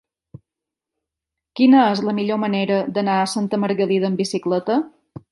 Quina 1.59 1.83
és 1.89 2.01
la 2.07 2.15
millor 2.19 2.39
manera 2.43 2.79
d'anar 2.95 3.17
a 3.21 3.27
Santa 3.35 3.59
Margalida 3.65 4.09
amb 4.09 4.23
bicicleta? 4.23 4.79